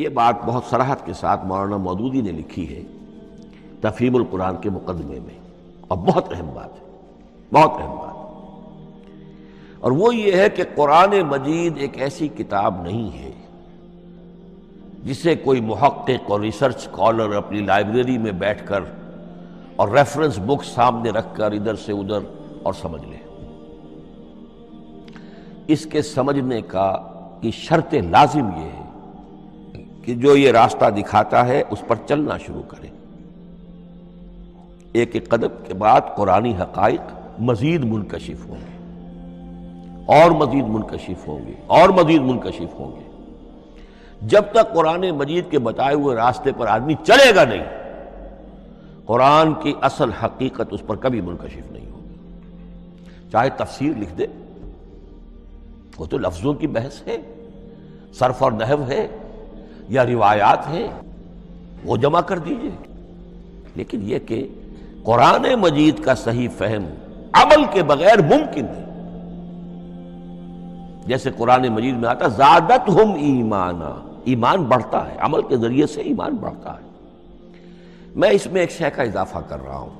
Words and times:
یہ 0.00 0.08
بات 0.08 0.34
بہت 0.46 0.62
سراحت 0.70 1.06
کے 1.06 1.12
ساتھ 1.12 1.44
مولانا 1.44 1.76
مودودی 1.76 2.20
نے 2.20 2.32
لکھی 2.32 2.76
ہے 2.76 2.82
تفہیم 3.80 4.16
القرآن 4.16 4.56
کے 4.60 4.70
مقدمے 4.70 5.18
میں۔ 5.20 5.38
اور 5.88 5.98
بہت 5.98 6.32
اہم 6.32 6.50
بات 6.54 6.70
ہے، 6.72 6.86
بہت 7.52 7.80
اہم 7.80 7.90
بات 7.90 8.10
اور 9.80 9.92
وہ 9.92 10.14
یہ 10.14 10.32
ہے 10.32 10.48
کہ 10.48 10.62
قرآن 10.76 11.20
مجید 11.20 11.72
ایک 11.76 12.02
ایسی 12.02 12.28
کتاب 12.28 12.82
نہیں 12.82 13.18
ہے 13.18 13.30
جسے 15.04 15.34
کوئی 15.34 15.60
محقق 15.60 16.30
اور 16.30 16.40
ریسرچ 16.40 16.88
کالر 16.90 17.36
اپنی 17.36 17.60
لائبریری 17.60 18.18
میں 18.18 18.32
بیٹھ 18.32 18.66
کر 18.66 18.80
اور 19.76 19.88
ریفرنس 19.88 20.38
بک 20.38 20.64
سامنے 20.64 21.10
رکھ 21.10 21.36
کر 21.36 21.52
ادھر 21.52 21.74
سے 21.74 21.92
ادھر 21.92 22.18
اور 22.62 22.72
سمجھ 22.72 23.02
لے۔ 23.04 23.16
اس 25.66 25.86
کے 25.86 26.02
سمجھنے 26.02 26.60
کا 26.60 26.96
کی 27.40 27.50
شرط 27.50 27.94
لازم 28.10 28.46
یہ 28.46 28.68
ہے 28.68 28.89
کہ 30.02 30.14
جو 30.14 30.36
یہ 30.36 30.50
راستہ 30.50 30.90
دکھاتا 30.90 31.46
ہے 31.46 31.62
اس 31.70 31.78
پر 31.88 31.96
چلنا 32.08 32.38
شروع 32.38 32.62
کرے۔ 32.62 32.86
ایک 34.92 35.10
ایک 35.12 35.28
قدم 35.28 35.48
کے 35.66 35.74
بعد 35.74 36.00
قرآن 36.16 36.44
حقائق 36.44 37.00
مزید 37.40 37.84
منکشف 37.84 38.46
ہوں 38.46 38.56
گے۔ 38.56 38.70
اور 40.06 40.30
مزید 40.30 40.64
منکشف 40.68 41.28
ہوں 41.28 41.46
گے۔ 41.46 41.52
اور 41.66 41.88
مزید 41.88 42.20
منکشف 42.20 42.74
ہوں 42.74 43.00
گے۔ 43.00 43.10
جب 44.22 44.42
تک 44.52 44.74
قرآن 44.74 45.10
مجید 45.10 45.50
کے 45.50 45.58
بتائے 45.58 45.94
ہوئے 45.94 46.16
راستے 46.16 46.52
پر 46.52 46.66
آدمی 46.66 46.94
چلے 47.04 47.34
گا 47.34 47.44
نہیں، 47.44 47.64
قرآن 49.06 49.54
کی 49.54 49.74
اصل 49.82 50.10
حقیقت 50.12 50.62
اس 50.70 50.80
پر 50.86 50.96
کبھی 50.96 51.20
منکشف 51.20 51.72
نہیں 51.72 51.90
ہوگی۔ 51.90 52.14
چاہے 53.32 53.48
تفسیر 53.50 53.92
لکھ 53.98 54.14
دے، 54.18 54.26
وہ 55.98 56.06
تو 56.06 56.18
لفظوں 56.18 56.54
کی 56.54 56.66
بحث 56.66 57.06
ہے، 57.06 57.16
صرف 58.14 58.42
اور 58.42 58.52
نحو 58.52 58.84
ہے۔ 58.88 59.08
یا 59.90 60.06
روایات 60.06 60.68
ہیں، 60.68 60.88
وہ 61.84 61.96
جمع 61.96 62.20
کر 62.20 62.38
دیجیے۔ 62.38 62.70
لیکن 63.74 64.00
یہ 64.02 64.18
کہ 64.18 64.48
قرآن 65.02 65.54
مجید 65.60 66.04
کا 66.04 66.14
صحیح 66.14 66.48
فہم 66.58 66.84
عمل 67.32 67.64
کے 67.72 67.82
بغیر 67.82 68.18
ممکن 68.18 68.64
ہے۔ 68.64 68.84
جیسے 71.06 71.30
قرآن 71.36 71.68
مجید 71.68 71.96
میں 71.96 72.08
آتا 72.08 72.26
زادت 72.26 72.88
ہم 72.88 73.14
ایمانا۔ 73.14 74.12
ایمان 74.24 74.62
بڑھتا 74.62 75.10
ہے، 75.10 75.16
عمل 75.18 75.42
کے 75.42 75.56
ذریعے 75.56 75.86
سے 75.86 76.00
ایمان 76.00 76.34
بڑھتا 76.34 76.72
ہے۔ 76.72 76.88
میں 78.14 78.30
اس 78.30 78.46
میں 78.46 78.60
ایک 78.60 78.70
شے 78.70 78.90
کا 78.90 79.02
اضافہ 79.02 79.38
کر 79.48 79.58
رہا 79.66 79.78
ہوں۔ 79.78 79.90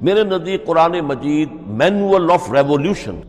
میرے 0.00 0.24
نزدیک 0.24 0.66
Quran 0.66 0.92
Majeed 0.92 1.48
manual 1.66 2.30
of 2.30 2.52
revolution 2.52 3.20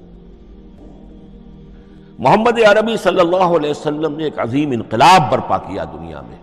Muhammad 2.20 2.60
Arabi 2.68 2.98
صلی 2.98 3.20
اللہ 3.20 3.56
علیہ 3.58 3.70
وسلم 3.70 4.16
نے 4.16 4.23
ایک 4.23 4.40
عظیم 4.40 4.72
انقلاب 4.72 5.32
برپا 5.32 5.58
کیا 5.58 5.84
دنیا 5.84 6.22
میں 6.22 6.38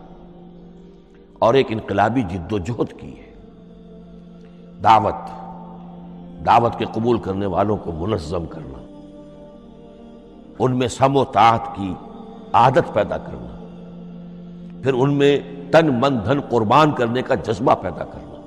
اور 1.39 1.55
ایک 1.55 1.67
انقلابی 1.71 2.23
جد 2.23 2.53
و 2.53 2.59
جہد 2.59 3.01
کی 3.01 3.19
ہے۔ 3.19 3.33
دعوت 4.85 5.31
دعوت 6.47 6.79
کے 6.79 6.85
قبول 6.93 7.19
کرنے 7.19 7.47
والوں 7.47 7.77
کو 7.77 7.93
منظم 7.93 8.47
کرنا، 8.47 8.79
ان 10.59 10.79
میں 10.79 10.89
سم 10.89 11.17
و 11.17 11.25
طاعت 11.25 11.75
کی 11.77 11.93
عادت 12.53 12.93
پیدا 12.95 13.19
کرنا، 13.19 13.65
پھر 14.83 14.95
ان 14.95 15.15
میں 15.15 15.39
تن 15.71 16.01
من 16.01 16.19
دھن 16.25 16.41
قربان 16.41 16.93
کرنے 16.93 17.23
کا 17.23 17.35
جذبہ 17.35 17.75
پیدا 17.75 18.05
کرنا، 18.05 18.41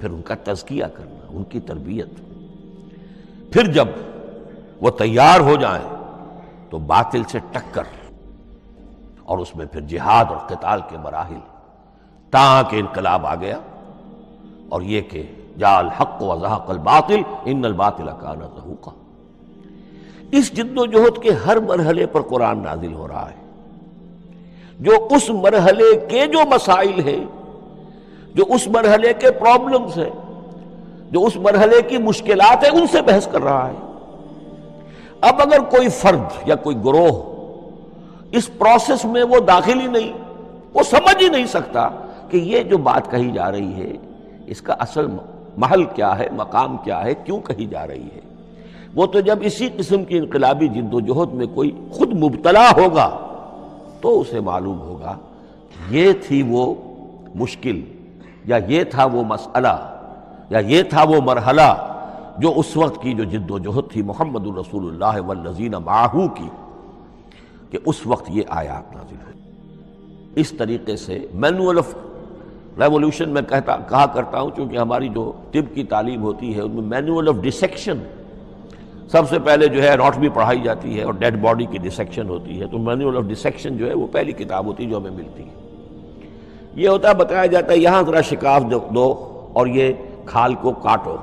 پھر 0.00 0.10
ان 0.10 0.22
کا 0.22 0.34
تزکیہ 0.44 0.84
کرنا، 0.94 1.26
ان 1.30 1.44
کی 1.44 1.60
تربیت۔ 1.60 2.08
پھر 3.52 3.72
جب 3.72 3.88
وہ 4.80 4.90
تیار 4.90 5.40
ہو 5.40 5.54
جائیں 5.60 5.95
تو 6.76 6.80
باطل 6.80 7.22
سے 7.28 7.38
ٹکر 7.52 7.82
اور 9.24 9.38
اس 9.38 9.56
میں 9.56 9.66
پھر 9.66 9.80
جہاد 9.80 10.24
اور 10.28 10.36
قتال 10.36 10.80
کے 10.88 10.96
مراحل۔ 10.98 11.38
تاکہ 12.30 12.76
انقلاب 12.76 13.26
آ 13.26 13.34
گیا 13.34 13.58
اور 14.68 14.82
یہ 14.82 15.00
کہ 15.00 15.22
جا 15.58 15.78
الحق 15.78 16.22
و 16.22 16.36
ذہق 16.40 16.70
الباطل، 16.70 17.20
ان 17.44 17.64
الباطل 17.64 18.06
کان 18.20 18.38
ذہوقا 18.38 18.90
اس 20.32 20.52
جد 20.52 20.78
و 20.78 20.86
جہد 20.86 21.22
کے 21.22 21.30
ہر 21.30 21.56
مرحلے 21.56 22.06
پر 22.06 22.22
قرآن 22.22 22.58
نازل 22.58 22.92
ہو 22.92 23.08
رہا 23.08 23.30
ہے۔ 23.30 23.46
جو 24.80 24.92
اس 25.10 25.30
مرحلے 25.30 26.06
کے 26.08 26.26
جو 26.26 26.38
مسائل 26.54 27.08
ہیں، 27.08 27.24
جو 28.34 28.44
اس 28.48 28.68
مرحلے 28.68 29.12
کے 29.12 29.30
پرابلمز 29.30 29.98
ہیں، 29.98 30.10
جو 31.10 31.24
اس 31.24 31.36
مرحلے 31.36 31.82
کی 31.82 31.98
مشکلات 31.98 32.64
ہیں، 32.64 32.70
ان 32.70 32.86
سے 32.86 33.02
بحث 33.02 33.28
کر 33.32 33.42
رہا 33.42 33.68
ہے۔ 33.68 33.85
اب 35.20 35.40
اگر 35.40 35.60
کوئی 35.60 35.88
فرد 35.88 36.48
یا 36.48 36.54
کوئی 36.54 36.76
گروہ 36.84 37.22
اس 38.32 38.50
پروسیس 38.58 39.04
میں 39.04 39.22
وہ 39.22 39.40
داخل 39.40 39.80
ہی 39.80 39.86
نہیں، 39.86 40.12
وہ 40.74 40.82
سمجھ 40.82 41.22
ہی 41.22 41.28
نہیں 41.28 41.46
سکتا 41.46 41.88
کہ 42.30 42.36
یہ 42.36 42.62
جو 42.62 42.78
بات 42.78 43.10
کہی 43.10 43.30
جا 43.30 43.52
رہی 43.52 43.74
ہے، 43.74 43.92
اس 44.46 44.62
کا 44.62 44.72
اصل 44.72 45.06
محل 45.56 45.84
کیا 45.84 46.18
ہے، 46.18 46.28
مقام 46.32 46.76
کیا 46.76 47.04
ہے، 47.04 47.14
کیوں 47.24 47.40
کہی 47.40 47.66
جا 47.66 47.86
رہی 47.86 48.08
ہے؟ 48.14 48.20
وہ 48.94 49.06
تو 49.06 49.20
جب 49.20 49.38
اسی 49.42 49.68
قسم 49.76 50.04
کی 50.04 50.18
انقلابی 50.18 50.68
جد 50.68 50.94
و 50.94 51.00
جہد 51.00 51.34
میں 51.34 51.46
کوئی 51.46 51.70
خود 51.90 52.12
مبتلا 52.12 52.70
ہوگا 52.70 53.18
تو 54.00 54.20
اسے 54.20 54.40
معلوم 54.40 54.80
ہوگا 54.80 55.16
یہ 55.90 56.12
تھی 56.26 56.42
وہ 56.42 56.74
مشکل 57.34 57.80
یا 58.44 58.56
یہ 58.66 58.84
تھا 58.84 59.04
وہ 59.04 59.24
مسئلہ 59.24 59.76
یا 60.50 60.58
یہ 60.58 60.82
تھا 60.82 61.02
وہ 61.02 61.20
مرحلہ۔ 61.20 61.95
جو 62.38 62.52
اس 62.56 62.76
وقت 62.76 63.02
کی 63.02 63.12
جو 63.12 63.24
جد 63.24 63.50
و 63.50 63.58
جہد 63.58 63.90
تھی 63.92 64.02
محمد 64.02 64.46
الرسول 64.46 64.86
اللہ 64.88 65.20
والذین 65.26 65.74
معاہو 65.84 66.26
کی، 66.28 66.48
کہ 67.70 67.78
اس 67.84 68.06
وقت 68.06 68.30
یہ 68.30 68.42
آیات 68.48 68.94
نازل 68.96 69.16
ہوئی۔ 69.16 70.40
اس 70.40 70.52
طریقے 70.58 70.96
سے 70.96 71.18
مینول 71.34 71.78
آف 71.78 71.94
ریولوشن 72.78 73.28
میں 73.28 73.42
کہتا، 73.42 73.76
کہا 73.88 74.06
کرتا 74.06 74.40
ہوں، 74.40 74.50
چونکہ 74.56 74.76
ہماری 74.76 75.08
جو 75.08 75.32
طب 75.52 75.74
کی 75.74 75.84
تعلیم 75.84 76.22
ہوتی 76.22 76.54
ہے، 76.56 76.60
ان 76.60 76.70
میں 76.70 76.82
مینول 76.82 77.28
آف 77.28 77.42
ڈسیکشن 77.42 77.98
سب 79.12 79.28
سے 79.30 79.38
پہلے 79.38 79.66
جو 79.68 79.82
ہے 79.82 79.88
اناٹمی 79.88 80.28
پڑھائی 80.28 80.60
جاتی 80.60 80.98
ہے 80.98 81.02
اور 81.02 81.14
ڈیڈ 81.14 81.40
باڈی 81.42 81.66
کی 81.66 81.78
ڈسیکشن 81.78 82.28
ہوتی 82.28 82.60
ہے۔ 82.60 82.66
تو 82.66 82.78
مینول 82.78 83.16
آف 83.16 83.22
ڈسیکشن 83.22 83.76
جو 83.76 83.88
ہے 83.88 83.94
وہ 83.94 84.06
پہلی 84.12 84.32
کتاب 84.32 84.66
ہوتی 84.66 84.84
ہے 84.84 84.90
جو 84.90 84.96
ہمیں 84.96 85.10
ملتی 85.10 85.42
ہے۔ 85.42 85.54
یہ 86.74 86.88
ہوتا 86.88 87.08
ہے 87.08 87.14
بتایا 87.14 87.46
جاتا 87.46 87.72
ہے 87.72 87.78
یہاں 87.78 88.02
ذرا 88.02 88.20
شکاف 88.20 88.62
دو، 88.94 89.06
اور 89.52 89.66
یہ 89.66 89.92
کھال 90.26 90.54
کو 90.54 90.72
کاٹو۔ 90.72 91.16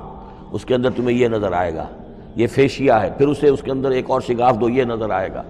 اس 0.50 0.64
کے 0.64 0.74
اندر 0.74 0.90
تمہیں 0.90 1.18
یہ 1.18 1.28
نظر 1.28 1.52
آئے 1.52 1.74
گا، 1.74 1.86
یہ 2.36 2.46
فیشیا 2.46 3.02
ہے 3.02 3.10
پھر 3.18 3.28
اسے 3.28 3.48
اس 3.48 3.62
کے 3.62 3.70
اندر 3.70 3.90
ایک 3.90 4.10
اور 4.10 4.20
شگاف 4.20 4.60
دو، 4.60 4.68
یہ 4.68 4.84
نظر 4.84 5.10
آئے 5.10 5.28
گا۔ 5.34 5.42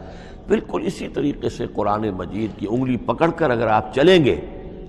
بالکل 0.49 0.83
اسی 0.87 1.09
طریقے 1.09 1.49
سے 1.49 1.67
قرآن 1.75 2.11
مجید 2.11 2.59
کی 2.59 2.67
انگلی 2.71 2.97
پکڑ 2.97 3.31
کر 3.31 3.51
اگر 3.51 3.67
آپ 3.67 3.95
چلیں 3.95 4.25
گے 4.25 4.41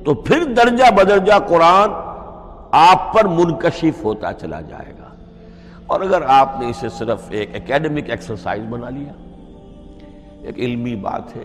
تو 0.05 0.13
پھر 0.13 0.43
درجہ 0.43 0.91
بدرجہ 0.91 1.39
قرآن 1.47 1.89
آپ 2.71 3.13
پر 3.13 3.25
منکشف 3.25 4.03
ہوتا 4.03 4.33
چلا 4.33 4.61
جائے 4.61 4.93
گا۔ 4.99 5.07
اور 5.87 6.01
اگر 6.01 6.21
آپ 6.27 6.55
نے 6.59 6.69
اسے 6.69 6.89
صرف 6.89 7.21
ایک 7.29 7.55
اکیڈمک 7.55 8.09
ایکسرسائز 8.09 8.63
بنا 8.69 8.89
لیا، 8.89 9.13
ایک 10.41 10.59
علمی 10.59 10.95
بات 10.95 11.35
ہے، 11.35 11.43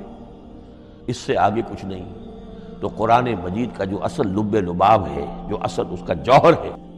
اس 1.06 1.16
سے 1.16 1.37
آگے 1.37 1.62
کچھ 1.70 1.84
نہیں۔ 1.84 2.15
تو 2.81 2.88
قرآن 2.88 3.34
مجید 3.43 3.69
کا 3.76 3.84
جو 3.84 4.04
اصل 4.04 4.28
لب 4.28 4.54
لباب 4.54 5.06
ہے، 5.06 5.26
جو 5.49 5.59
اصل 5.60 5.82
اس 5.91 6.00
کا 6.06 6.15
جوہر 6.15 6.53
ہے 6.53 6.89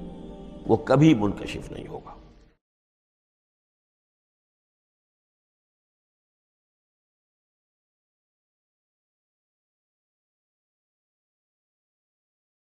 وہ 0.67 0.77
کبھی 0.77 1.15
منکشف 1.15 1.73
نہیں 1.73 1.89
ہوگا۔ 1.89 2.22